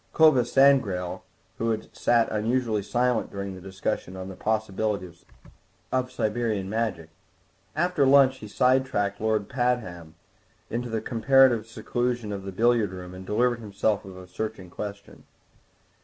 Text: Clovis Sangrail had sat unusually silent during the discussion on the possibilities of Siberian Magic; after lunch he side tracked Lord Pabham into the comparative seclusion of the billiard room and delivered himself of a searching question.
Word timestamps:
Clovis 0.13 0.51
Sangrail 0.51 1.21
had 1.59 1.95
sat 1.95 2.27
unusually 2.31 2.81
silent 2.81 3.29
during 3.29 3.53
the 3.53 3.61
discussion 3.61 4.15
on 4.17 4.29
the 4.29 4.35
possibilities 4.35 5.25
of 5.91 6.11
Siberian 6.11 6.67
Magic; 6.67 7.09
after 7.75 8.03
lunch 8.03 8.37
he 8.37 8.47
side 8.47 8.83
tracked 8.83 9.21
Lord 9.21 9.47
Pabham 9.47 10.15
into 10.71 10.89
the 10.89 11.01
comparative 11.01 11.67
seclusion 11.67 12.31
of 12.33 12.41
the 12.45 12.51
billiard 12.51 12.89
room 12.93 13.13
and 13.13 13.27
delivered 13.27 13.59
himself 13.59 14.03
of 14.03 14.17
a 14.17 14.25
searching 14.27 14.71
question. 14.71 15.23